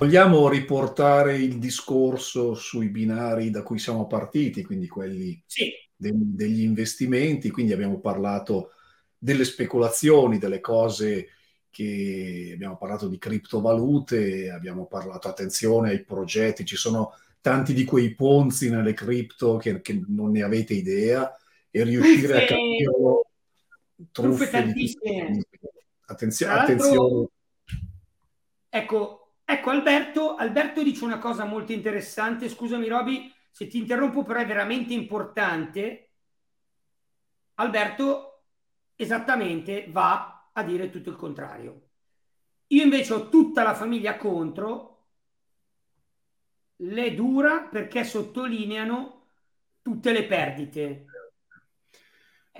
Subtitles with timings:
[0.00, 5.70] Vogliamo riportare il discorso sui binari da cui siamo partiti, quindi quelli sì.
[5.94, 8.70] de- degli investimenti, quindi abbiamo parlato
[9.18, 11.28] delle speculazioni, delle cose
[11.68, 18.14] che abbiamo parlato di criptovalute, abbiamo parlato attenzione ai progetti, ci sono tanti di quei
[18.14, 21.36] ponzi nelle cripto che, che non ne avete idea
[21.70, 23.30] e riuscire truffe, a capirlo
[24.10, 25.44] truffe, truffe tantissime.
[26.06, 27.28] Attenzione, attenzione.
[28.70, 29.19] Ecco,
[29.52, 32.48] Ecco, Alberto, Alberto dice una cosa molto interessante.
[32.48, 36.12] Scusami, Roby, se ti interrompo, però è veramente importante.
[37.54, 38.42] Alberto
[38.96, 41.90] esattamente va a dire tutto il contrario.
[42.68, 45.08] Io invece ho tutta la famiglia contro,
[46.82, 49.26] le dura perché sottolineano
[49.82, 51.09] tutte le perdite.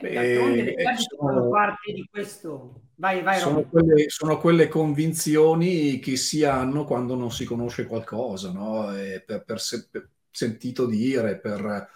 [0.01, 2.83] Beh, D'altronde le perdite sono, fanno parte di questo.
[2.95, 8.51] Vai, vai, sono, quelle, sono, quelle, convinzioni che si hanno quando non si conosce qualcosa,
[8.51, 8.93] no?
[9.25, 11.89] per, per, se, per, sentito dire, per,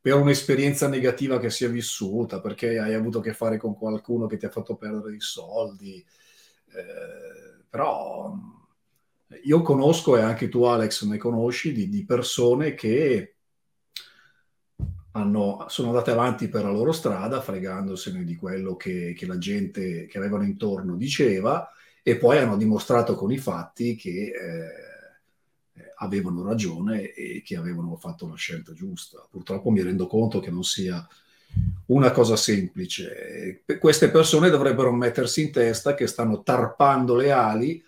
[0.00, 4.26] per, un'esperienza negativa che si è vissuta, perché hai avuto a che fare con qualcuno
[4.26, 6.04] che ti ha fatto perdere i soldi.
[6.74, 8.34] Eh, però
[9.44, 13.36] io conosco, e anche tu Alex ne conosci, di, di persone che
[15.12, 20.06] hanno, sono andate avanti per la loro strada, fregandosene di quello che, che, la gente
[20.06, 21.68] che avevano intorno diceva,
[22.02, 28.26] e poi hanno dimostrato con i fatti che eh, avevano ragione e che avevano fatto
[28.26, 29.26] la scelta giusta.
[29.30, 31.06] Purtroppo mi rendo conto che non sia
[31.86, 33.62] una cosa semplice.
[33.78, 37.84] Queste persone dovrebbero mettersi in testa che stanno tarpando le ali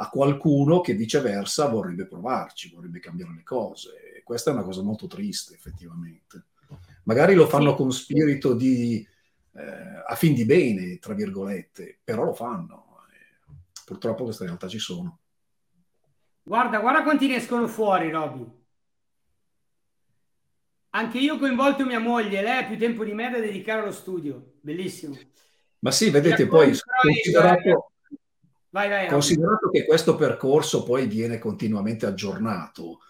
[0.00, 4.22] a qualcuno che viceversa vorrebbe provarci, vorrebbe cambiare le cose.
[4.22, 6.44] Questa è una cosa molto triste, effettivamente.
[7.08, 7.76] Magari lo fanno sì.
[7.76, 9.06] con spirito di
[9.54, 12.86] eh, a fin di bene, tra virgolette, però lo fanno.
[13.84, 15.20] Purtroppo queste realtà ci sono.
[16.42, 18.46] Guarda, guarda quanti ne escono fuori, Roby.
[20.90, 23.92] Anche io ho coinvolto mia moglie, lei ha più tempo di me da dedicare allo
[23.92, 24.56] studio.
[24.60, 25.16] Bellissimo.
[25.78, 27.92] Ma sì, vedete, poi considerato,
[28.68, 33.00] vai, vai, considerato che questo percorso poi viene continuamente aggiornato,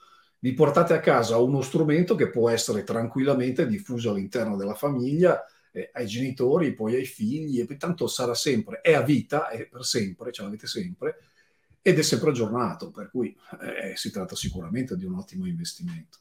[0.41, 5.91] vi portate a casa uno strumento che può essere tranquillamente diffuso all'interno della famiglia, eh,
[5.93, 10.33] ai genitori, poi ai figli, e tanto sarà sempre, è a vita, è per sempre,
[10.33, 11.19] ce l'avete sempre,
[11.83, 16.19] ed è sempre aggiornato, per cui eh, si tratta sicuramente di un ottimo investimento.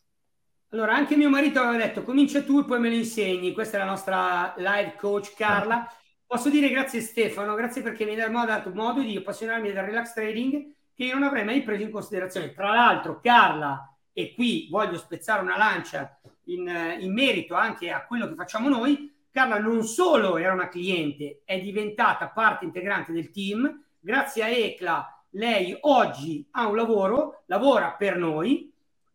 [0.70, 3.80] Allora, anche mio marito aveva detto, comincia tu e poi me lo insegni, questa è
[3.80, 5.88] la nostra live coach Carla.
[6.26, 10.74] Posso dire grazie Stefano, grazie perché mi ha dato modo di appassionarmi del relax trading
[10.94, 12.52] che io non avrei mai preso in considerazione.
[12.52, 16.68] Tra l'altro, Carla e qui voglio spezzare una lancia in,
[17.00, 21.62] in merito anche a quello che facciamo noi, Carla non solo era una cliente, è
[21.62, 23.84] diventata parte integrante del team.
[24.00, 28.74] Grazie a ECLA lei oggi ha un lavoro, lavora per noi,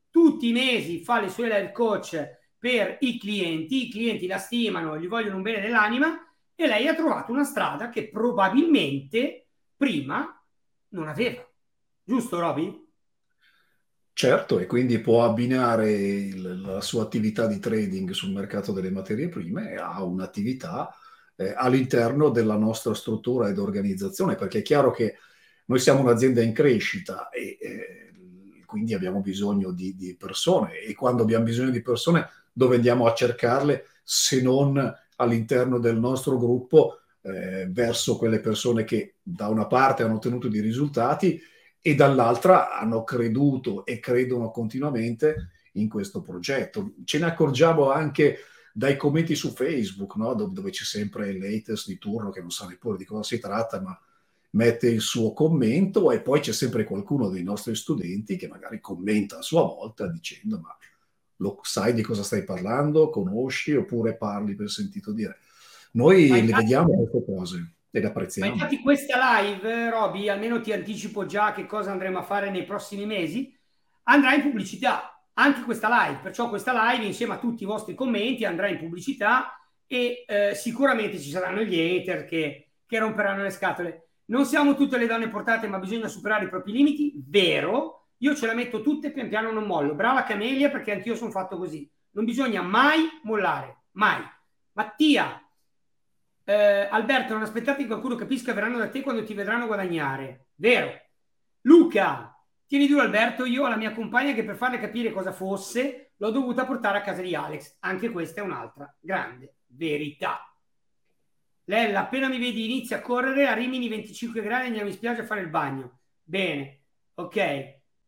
[0.08, 4.96] tutti i mesi fa le sue live coach per i clienti, i clienti la stimano,
[5.00, 10.41] gli vogliono un bene dell'anima e lei ha trovato una strada che probabilmente prima
[10.91, 11.44] non aveva.
[12.04, 12.81] Giusto, Roby?
[14.14, 19.28] Certo, e quindi può abbinare il, la sua attività di trading sul mercato delle materie
[19.28, 20.94] prime a un'attività
[21.36, 25.16] eh, all'interno della nostra struttura ed organizzazione, perché è chiaro che
[25.66, 28.12] noi siamo un'azienda in crescita e eh,
[28.66, 33.15] quindi abbiamo bisogno di, di, persone e quando abbiamo bisogno di persone dove andiamo a
[33.15, 40.03] cercarle se non all'interno del nostro gruppo eh, verso quelle persone che da una parte
[40.03, 41.41] hanno ottenuto dei risultati
[41.82, 46.94] e dall'altra hanno creduto e credono continuamente in questo progetto.
[47.04, 48.38] Ce ne accorgiamo anche
[48.72, 50.32] dai commenti su Facebook, no?
[50.34, 53.40] dove, dove, c'è sempre il latest di turno che non sa neppure di cosa si
[53.40, 53.98] tratta, ma
[54.50, 59.38] mette il suo commento e poi c'è sempre qualcuno dei nostri studenti che magari commenta
[59.38, 60.76] a sua volta dicendo ma
[61.36, 65.38] lo sai di cosa stai parlando, conosci oppure parli per sentito dire.
[65.92, 68.09] Noi Ma le vediamo queste cose e le
[68.41, 68.53] Ma apprezziamo.
[68.53, 73.06] infatti questa live, Roby, almeno ti anticipo già che cosa andremo a fare nei prossimi
[73.06, 73.56] mesi,
[74.04, 78.44] andrà in pubblicità, anche questa live, perciò questa live insieme a tutti i vostri commenti
[78.44, 79.56] andrà in pubblicità
[79.86, 84.09] e eh, sicuramente ci saranno gli hater che, che romperanno le scatole.
[84.27, 88.09] Non siamo tutte le donne portate, ma bisogna superare i propri limiti, vero?
[88.18, 89.94] Io ce la metto tutte, pian piano non mollo.
[89.94, 91.91] Brava Camelia, perché anch'io sono fatto così.
[92.12, 94.22] Non bisogna mai mollare, mai.
[94.72, 95.41] Mattia,
[96.44, 100.48] eh, Alberto, non aspettati che qualcuno capisca, verranno da te quando ti vedranno guadagnare.
[100.56, 101.00] Vero.
[101.62, 102.36] Luca,
[102.66, 106.30] tieni duro Alberto, io ho la mia compagna che per farle capire cosa fosse l'ho
[106.30, 107.77] dovuta portare a casa di Alex.
[107.80, 110.53] Anche questa è un'altra grande verità.
[111.65, 115.27] Lella, appena mi vedi inizia a correre a Rimini 25 gradi andiamo in spiaggia a
[115.27, 116.00] fare il bagno.
[116.22, 116.83] Bene,
[117.15, 117.36] ok.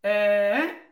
[0.00, 0.88] Eh?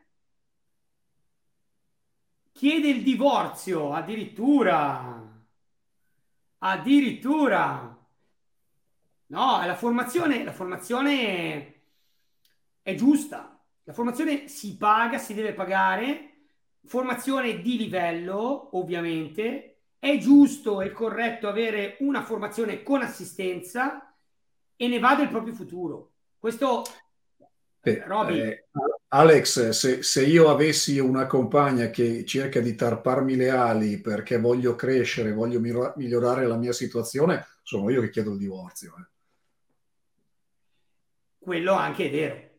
[2.53, 5.32] Chiede il divorzio, addirittura.
[6.65, 7.99] Addirittura.
[9.27, 11.81] No, la formazione, la formazione
[12.83, 13.59] è giusta.
[13.85, 16.29] La formazione si paga, si deve pagare.
[16.85, 19.69] Formazione di livello, ovviamente.
[19.99, 24.15] È giusto e corretto avere una formazione con assistenza
[24.77, 26.13] e ne va del proprio futuro.
[26.39, 26.83] Questo,
[27.85, 28.69] Eh, Roby, eh,
[29.15, 34.75] Alex, se, se io avessi una compagna che cerca di tarparmi le ali perché voglio
[34.75, 38.95] crescere, voglio migliorare la mia situazione, sono io che chiedo il divorzio.
[38.99, 39.07] eh.
[41.39, 42.51] quello anche è vero.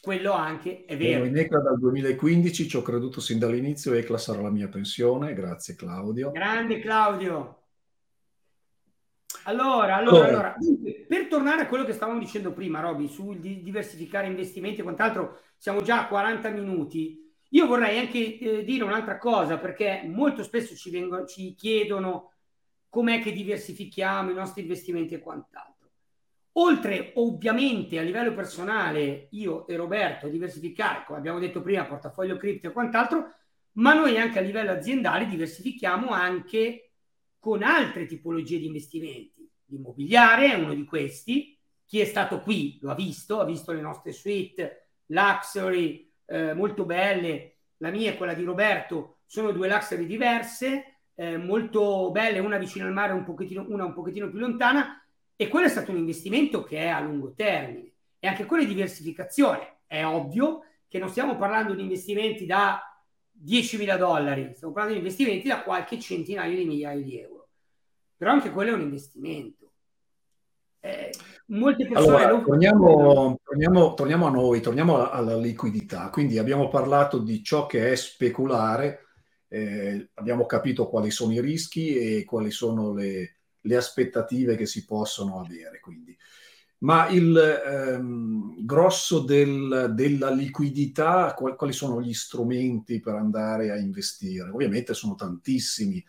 [0.00, 1.24] Quello anche è vero.
[1.24, 5.74] in ECLA dal 2015, ci ho creduto sin dall'inizio, ECLA sarà la mia pensione, grazie
[5.74, 6.30] Claudio.
[6.30, 7.59] Grande Claudio.
[9.44, 10.56] Allora, allora, allora,
[11.08, 15.40] per tornare a quello che stavamo dicendo prima, Roby, sul di- diversificare investimenti e quant'altro,
[15.56, 17.18] siamo già a 40 minuti.
[17.50, 22.32] Io vorrei anche eh, dire un'altra cosa, perché molto spesso ci, vengono, ci chiedono
[22.88, 25.90] com'è che diversifichiamo i nostri investimenti e quant'altro.
[26.54, 32.68] Oltre ovviamente a livello personale, io e Roberto diversificare, come abbiamo detto prima, portafoglio cripto
[32.68, 33.34] e quant'altro,
[33.72, 36.89] ma noi anche a livello aziendale diversifichiamo anche
[37.40, 39.50] con altre tipologie di investimenti.
[39.64, 41.58] L'immobiliare è uno di questi.
[41.84, 46.84] Chi è stato qui lo ha visto, ha visto le nostre suite luxury eh, molto
[46.84, 47.56] belle.
[47.78, 52.86] La mia e quella di Roberto sono due luxury diverse, eh, molto belle, una vicino
[52.86, 55.02] al mare, un pochettino, una un pochettino più lontana.
[55.34, 57.92] E quello è stato un investimento che è a lungo termine.
[58.18, 59.78] E anche quella è diversificazione.
[59.86, 62.89] È ovvio che non stiamo parlando di investimenti da
[63.42, 67.48] 10.000 dollari, stiamo parlando di investimenti da qualche centinaio di migliaia di euro.
[68.16, 69.72] Però anche quello è un investimento.
[70.80, 71.10] Eh,
[71.46, 76.10] molte persone Allora, torniamo, torniamo- torniamo a noi, torniamo alla liquidità.
[76.10, 79.06] Quindi abbiamo parlato di ciò che è speculare,
[79.48, 84.84] eh, abbiamo capito quali sono i rischi e quali sono le, le aspettative che si
[84.84, 85.80] possono avere.
[85.80, 86.16] Quindi.
[86.80, 93.76] Ma il ehm, grosso del- della liquidità, qual- quali sono gli strumenti per andare a
[93.76, 94.48] investire?
[94.50, 96.02] Ovviamente sono tantissimi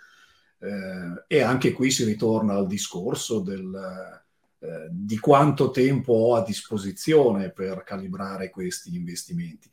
[0.60, 4.20] eh, e anche qui si ritorna al discorso del
[4.64, 9.70] eh, di quanto tempo ho a disposizione per calibrare questi investimenti.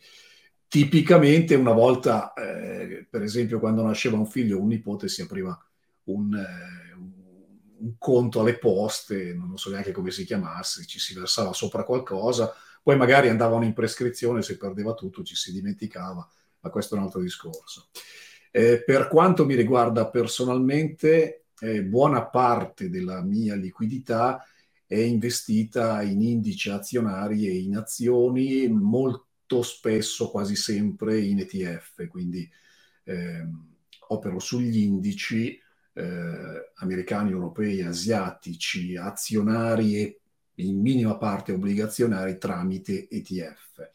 [0.67, 5.59] Tipicamente una volta, eh, per esempio, quando nasceva un figlio o un nipote, si apriva
[6.05, 6.77] un, eh,
[7.80, 12.52] un- conto alle poste, non so neanche come si chiamasse, ci si versava sopra qualcosa,
[12.82, 16.26] poi magari andavano in prescrizione, si perdeva tutto, ci si dimenticava,
[16.61, 17.88] ma questo è un altro discorso.
[18.50, 24.44] Eh, per quanto mi riguarda personalmente, eh, buona parte della mia liquidità
[24.87, 32.49] è investita in indici azionari e in azioni, molto spesso, quasi sempre in ETF, quindi
[33.04, 33.66] ehm,
[34.08, 35.61] opero sugli indici
[35.99, 40.21] eh, americani, europei, asiatici, azionari e
[40.55, 43.90] in minima parte obbligazionari tramite ETF.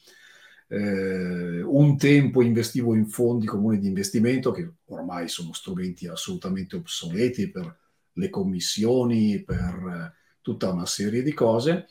[0.67, 7.49] Eh, un tempo investivo in fondi comuni di investimento che ormai sono strumenti assolutamente obsoleti
[7.49, 7.77] per
[8.13, 11.87] le commissioni, per eh, tutta una serie di cose.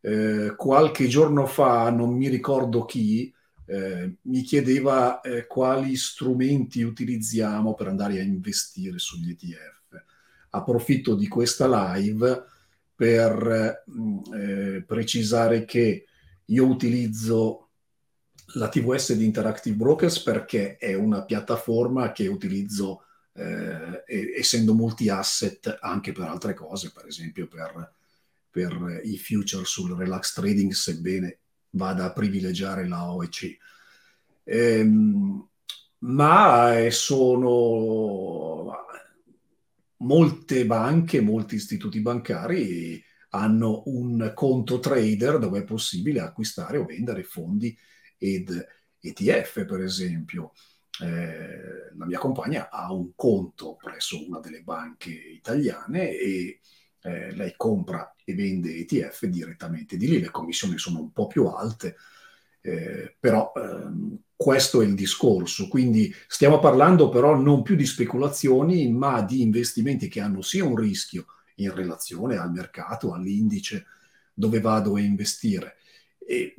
[0.00, 3.32] Eh, qualche giorno fa, non mi ricordo chi,
[3.68, 10.02] eh, mi chiedeva eh, quali strumenti utilizziamo per andare a investire sugli ETF.
[10.50, 12.44] Approfitto di questa live
[12.94, 13.84] per
[14.34, 16.06] eh, precisare che
[16.46, 17.68] io utilizzo
[18.54, 23.02] la TVS di Interactive Brokers perché è una piattaforma che utilizzo
[23.34, 24.02] eh,
[24.34, 27.92] essendo multi-asset anche per altre cose, per esempio per,
[28.48, 33.56] per i future sul relax trading, sebbene vada a privilegiare la OEC.
[34.44, 35.48] Ehm,
[36.00, 38.72] ma eh, sono
[39.98, 47.24] molte banche, molti istituti bancari hanno un conto trader dove è possibile acquistare o vendere
[47.24, 47.76] fondi
[48.16, 48.66] ed
[49.00, 50.52] ETF, per esempio.
[51.00, 56.60] Eh, la mia compagna ha un conto presso una delle banche italiane e
[57.08, 60.20] eh, lei compra e vende ETF direttamente di lì.
[60.20, 61.96] Le commissioni sono un po' più alte,
[62.60, 65.68] eh, però ehm, questo è il discorso.
[65.68, 70.76] Quindi stiamo parlando però non più di speculazioni, ma di investimenti che hanno sia un
[70.76, 73.86] rischio in relazione al mercato, all'indice
[74.32, 75.76] dove vado a investire,
[76.18, 76.54] e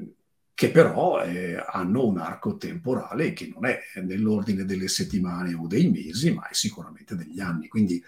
[0.53, 5.89] che però eh, hanno un arco temporale che non è nell'ordine delle settimane o dei
[5.89, 7.70] mesi, ma è sicuramente degli anni.
[7.70, 8.03] Quindi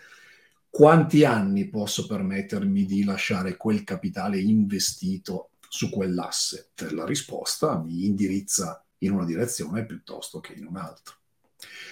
[0.71, 6.91] quanti anni posso permettermi di lasciare quel capitale investito su quell'asset?
[6.91, 11.13] La risposta mi indirizza in una direzione piuttosto che in un'altra.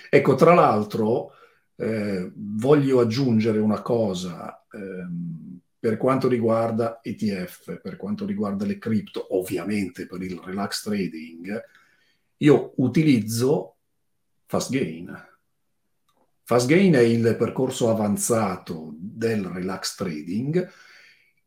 [0.09, 1.33] Ecco, tra l'altro,
[1.75, 9.36] eh, voglio aggiungere una cosa ehm, per quanto riguarda ETF, per quanto riguarda le cripto,
[9.38, 11.63] ovviamente per il relax trading,
[12.38, 13.75] io utilizzo
[14.45, 15.28] Fast Gain.
[16.50, 20.68] Fast Gain è il percorso avanzato del relax trading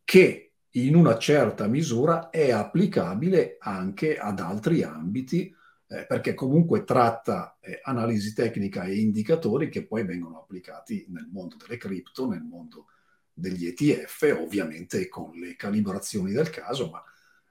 [0.04, 5.52] che in una certa misura è applicabile anche ad altri ambiti
[5.88, 11.56] eh, perché comunque tratta eh, analisi tecnica e indicatori che poi vengono applicati nel mondo
[11.56, 12.86] delle cripto, nel mondo
[13.32, 17.02] degli ETF, ovviamente con le calibrazioni del caso, ma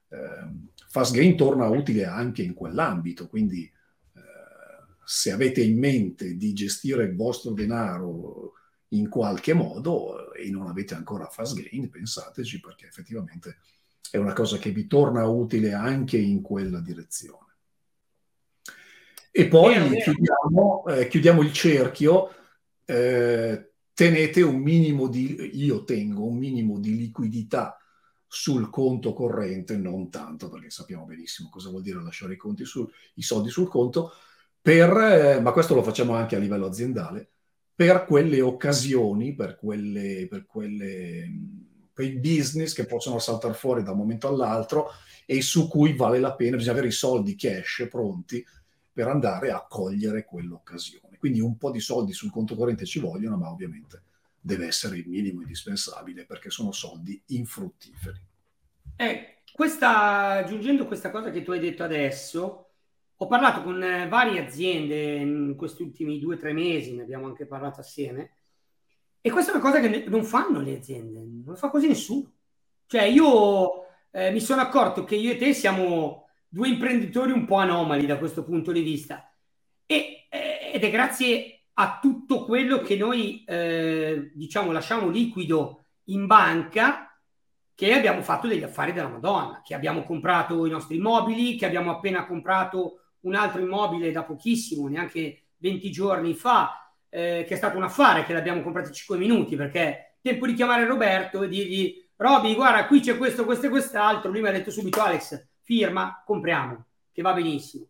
[0.07, 3.69] eh, FastGain torna utile anche in quell'ambito, quindi
[5.03, 8.53] se avete in mente di gestire il vostro denaro
[8.89, 13.57] in qualche modo e non avete ancora FastGain, pensateci perché effettivamente
[14.09, 17.51] è una cosa che vi torna utile anche in quella direzione.
[19.31, 19.95] E poi vero.
[19.95, 22.35] Chiudiamo, eh, chiudiamo, il cerchio.
[22.83, 27.77] Eh, tenete un minimo di, io tengo un minimo di liquidità
[28.27, 32.89] sul conto corrente, non tanto perché sappiamo benissimo cosa vuol dire lasciare i, conti sul,
[33.15, 34.11] i soldi sul conto,
[34.61, 37.29] per, eh, ma questo lo facciamo anche a livello aziendale,
[37.73, 41.27] per quelle occasioni, per, quelle, per quelle,
[41.93, 44.89] quei business che possono saltare fuori da un momento all'altro
[45.25, 48.45] e su cui vale la pena, bisogna avere i soldi cash pronti
[48.93, 51.17] per andare a cogliere quell'occasione.
[51.17, 54.03] Quindi un po' di soldi sul conto corrente ci vogliono, ma ovviamente
[54.39, 58.19] deve essere il minimo indispensabile perché sono soldi infruttiferi.
[58.95, 62.70] Eh, questa, aggiungendo questa cosa che tu hai detto adesso,
[63.23, 67.27] ho parlato con eh, varie aziende in questi ultimi due o tre mesi, ne abbiamo
[67.27, 68.31] anche parlato assieme,
[69.21, 72.31] e questa è una cosa che non fanno le aziende, non fa così nessuno.
[72.87, 77.57] Cioè io eh, mi sono accorto che io e te siamo due imprenditori un po'
[77.57, 79.31] anomali da questo punto di vista.
[79.85, 86.25] E, eh, ed è grazie a tutto quello che noi eh, diciamo lasciamo liquido in
[86.25, 87.15] banca
[87.75, 91.91] che abbiamo fatto degli affari della Madonna, che abbiamo comprato i nostri immobili, che abbiamo
[91.91, 97.77] appena comprato un altro immobile da pochissimo, neanche 20 giorni fa, eh, che è stato
[97.77, 102.01] un affare che l'abbiamo comprato in 5 minuti perché tempo di chiamare Roberto e dirgli
[102.21, 104.29] Roby, guarda, qui c'è questo, questo e quest'altro.
[104.29, 107.87] Lui mi ha detto subito Alex, firma, compriamo, che va benissimo.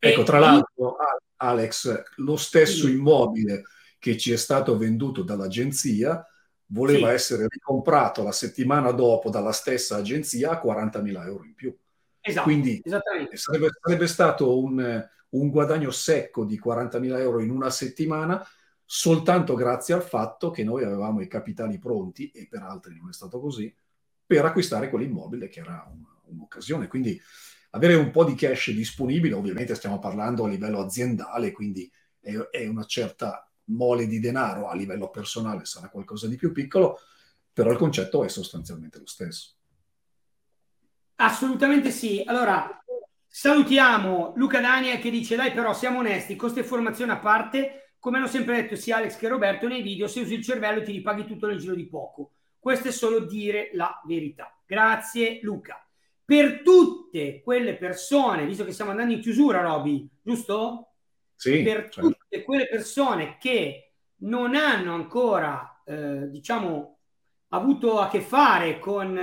[0.00, 0.96] Ecco, e tra l'altro,
[1.36, 2.94] Alex, lo stesso sì.
[2.94, 3.62] immobile
[4.00, 6.26] che ci è stato venduto dall'agenzia
[6.66, 7.14] voleva sì.
[7.14, 11.76] essere ricomprato la settimana dopo dalla stessa agenzia a 40.000 euro in più.
[12.28, 18.46] Esatto, Quindi sarebbe, sarebbe, stato un, un, guadagno secco di 40.000 euro in una settimana
[18.84, 23.12] soltanto grazie al fatto che noi avevamo i capitali pronti, e per altri non è
[23.12, 23.74] stato così,
[24.24, 26.02] per acquistare quell'immobile che era un,
[26.34, 26.86] un'occasione.
[26.86, 27.20] Quindi
[27.70, 32.66] avere un po' di cash disponibile, ovviamente stiamo parlando a livello aziendale, quindi è, è
[32.66, 36.98] una certa mole di denaro, a livello personale sarà qualcosa di più piccolo,
[37.52, 39.57] però il concetto è sostanzialmente lo stesso.
[41.20, 42.22] Assolutamente sì.
[42.26, 42.82] Allora,
[43.26, 48.18] salutiamo Luca Daniel che dice, dai però siamo onesti, costo e formazione a parte, come
[48.18, 51.26] hanno sempre detto sia Alex che Roberto nei video, se usi il cervello ti ripaghi
[51.26, 52.32] tutto nel giro di poco.
[52.58, 54.56] Questo è solo dire la verità.
[54.66, 55.82] Grazie Luca
[56.28, 60.92] per tutte quelle persone, visto che stiamo andando in chiusura, Roby, giusto?
[61.34, 61.62] Sì.
[61.62, 62.00] Per certo.
[62.02, 66.98] tutte quelle persone che non hanno ancora, eh, diciamo,
[67.48, 69.18] avuto a che fare con,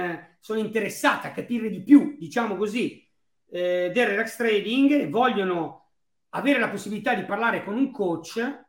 [0.46, 3.04] sono interessate a capire di più, diciamo così,
[3.50, 5.88] eh, del relax trading e vogliono
[6.30, 8.66] avere la possibilità di parlare con un coach,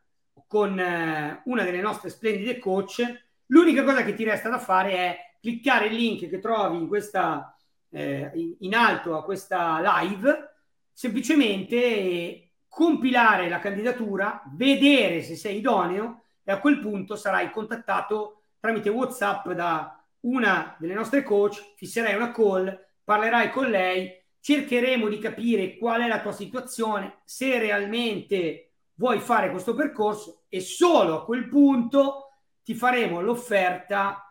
[0.47, 3.03] con eh, una delle nostre splendide coach,
[3.49, 7.55] l'unica cosa che ti resta da fare è cliccare il link che trovi in questa
[7.91, 10.55] eh, in alto a questa live,
[10.95, 18.89] semplicemente compilare la candidatura, vedere se sei idoneo e a quel punto sarai contattato tramite
[18.89, 25.77] WhatsApp da una delle nostre coach, fisserai una call, parlerai con lei, cercheremo di capire
[25.77, 31.49] qual è la tua situazione, se realmente vuoi fare questo percorso e solo a quel
[31.49, 32.31] punto
[32.63, 34.27] ti faremo l'offerta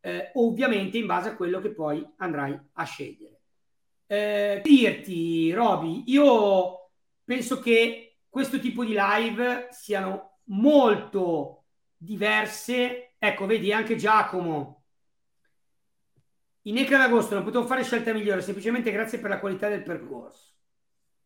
[0.00, 3.40] eh, ovviamente in base a quello che poi andrai a scegliere.
[4.06, 6.90] Eh, dirti, Roby, io
[7.24, 11.64] penso che questo tipo di live siano molto
[11.96, 13.14] diverse.
[13.18, 14.73] Ecco, vedi anche Giacomo.
[16.66, 20.52] In Eca d'agosto non potevo fare scelta migliore semplicemente grazie per la qualità del percorso.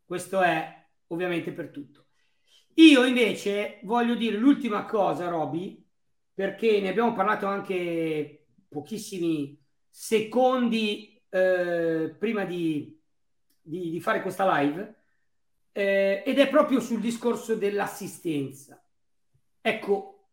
[0.05, 2.07] Questo è ovviamente per tutto.
[2.75, 5.85] Io invece voglio dire l'ultima cosa, Roby,
[6.35, 13.01] perché ne abbiamo parlato anche pochissimi secondi eh, prima di,
[13.61, 14.95] di, di, fare questa live,
[15.73, 18.83] eh, ed è proprio sul discorso dell'assistenza.
[19.61, 20.31] Ecco,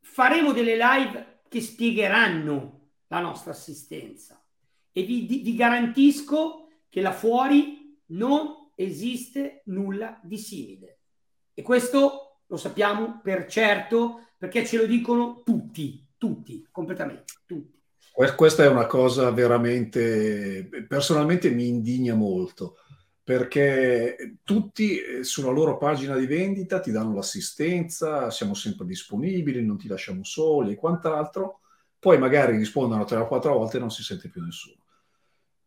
[0.00, 4.42] faremo delle live che spiegheranno la nostra assistenza
[4.92, 10.98] e vi, vi garantisco che là fuori non esiste nulla di simile.
[11.52, 17.72] E questo lo sappiamo per certo perché ce lo dicono tutti, tutti, completamente, tutti.
[18.36, 22.76] Questa è una cosa veramente, personalmente mi indigna molto,
[23.24, 29.78] perché tutti eh, sulla loro pagina di vendita ti danno l'assistenza, siamo sempre disponibili, non
[29.78, 31.60] ti lasciamo soli e quant'altro,
[32.04, 34.76] poi magari rispondono tre o quattro volte e non si sente più nessuno.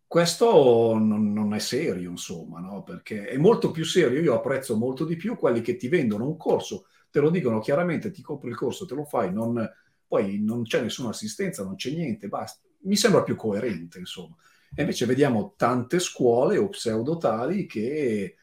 [0.05, 2.83] Questo non, non è serio, insomma, no?
[2.83, 6.37] perché è molto più serio, io apprezzo molto di più quelli che ti vendono un
[6.37, 9.67] corso, te lo dicono chiaramente, ti compri il corso, te lo fai, non
[10.07, 12.61] poi non c'è nessuna assistenza, non c'è niente, basta.
[12.81, 14.35] Mi sembra più coerente, insomma.
[14.75, 18.35] E invece vediamo tante scuole o pseudo tali che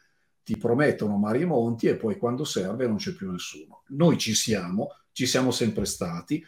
[0.43, 3.85] ti promettono mari e monti e poi quando serve non c'è più nessuno.
[3.91, 6.45] Noi ci siamo, ci siamo sempre stati.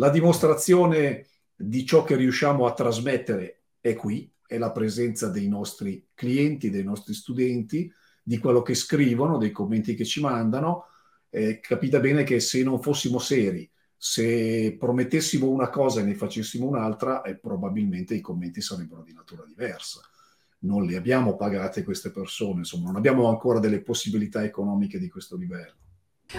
[0.00, 1.26] La dimostrazione
[1.56, 6.84] di ciò che riusciamo a trasmettere è qui, è la presenza dei nostri clienti, dei
[6.84, 10.84] nostri studenti, di quello che scrivono, dei commenti che ci mandano.
[11.30, 16.64] Eh, capite bene che se non fossimo seri, se promettessimo una cosa e ne facessimo
[16.64, 20.00] un'altra, eh, probabilmente i commenti sarebbero di natura diversa.
[20.60, 25.36] Non le abbiamo pagate queste persone, insomma, non abbiamo ancora delle possibilità economiche di questo
[25.36, 25.87] livello.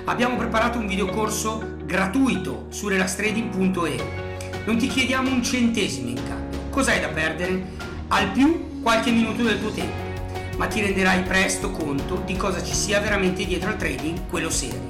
[0.06, 4.64] Abbiamo preparato un videocorso gratuito su relaxtrading.e.
[4.66, 6.60] Non ti chiediamo un centesimo in cambio.
[6.70, 7.64] Cos'hai da perdere?
[8.10, 12.76] Al più qualche minuto del tuo tempo, ma ti renderai presto conto di cosa ci
[12.76, 14.86] sia veramente dietro al trading, quello serio.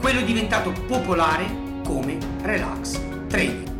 [0.00, 1.46] Quello diventato popolare
[1.84, 3.79] come relax trading.